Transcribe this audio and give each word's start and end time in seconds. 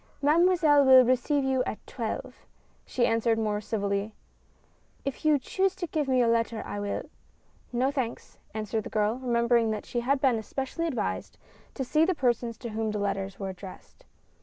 "Mademoiselle 0.19 0.83
will 0.83 1.05
receive 1.05 1.43
you 1.43 1.63
at 1.65 1.77
twelve," 1.85 2.47
she 2.87 3.05
answered 3.05 3.37
more 3.37 3.61
civilly." 3.61 4.15
If 5.05 5.23
you 5.23 5.37
choose 5.37 5.75
to 5.75 5.85
give 5.85 6.07
me 6.07 6.17
your 6.17 6.27
letter 6.27 6.63
I 6.65 6.79
will" 6.79 7.03
"No, 7.71 7.91
thanks," 7.91 8.39
answered 8.51 8.83
the 8.85 8.89
girl, 8.89 9.19
remembering 9.19 9.69
that 9.69 9.85
she 9.85 9.99
had 9.99 10.19
been 10.19 10.39
especially 10.39 10.87
advised 10.87 11.37
to 11.75 11.83
see 11.83 12.03
the 12.03 12.15
persons 12.15 12.57
to 12.57 12.69
whom 12.69 12.91
her 12.91 12.97
letters 12.97 13.37
were 13.39 13.49
addressed. 13.49 14.03